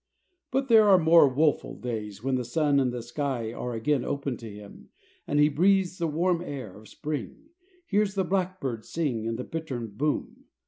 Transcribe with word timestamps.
But 0.49 0.67
there 0.67 0.87
are 0.89 0.97
more 0.97 1.27
woful 1.29 1.75
days 1.75 2.23
when 2.23 2.33
the 2.33 2.43
sun 2.43 2.79
and 2.79 2.91
the 2.91 3.03
sky 3.03 3.53
are 3.53 3.75
again 3.75 4.03
opened 4.03 4.39
to 4.39 4.49
him, 4.49 4.89
and 5.27 5.39
he 5.39 5.47
breathes 5.47 5.99
the 5.99 6.07
warm 6.07 6.41
air 6.41 6.75
of 6.79 6.87
spring, 6.89 7.49
hears 7.85 8.15
the 8.15 8.23
blackbirds 8.23 8.89
sing 8.89 9.27
and 9.27 9.37
the 9.37 9.43
bittern 9.43 9.91
boom. 9.95 10.45